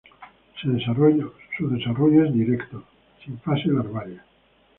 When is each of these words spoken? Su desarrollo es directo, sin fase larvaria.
Su 0.59 0.71
desarrollo 0.71 2.25
es 2.25 2.33
directo, 2.33 2.83
sin 3.23 3.37
fase 3.37 3.67
larvaria. 3.67 4.25